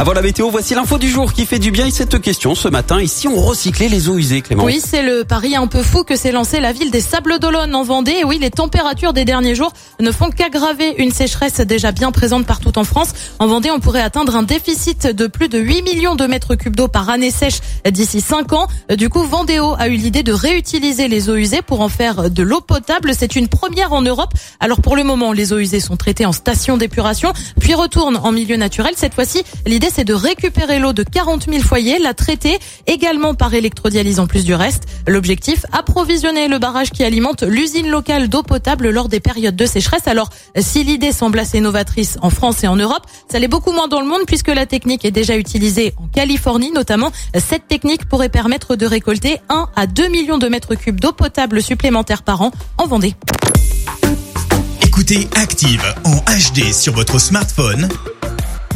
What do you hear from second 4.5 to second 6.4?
Oui, c'est le pari un peu fou que s'est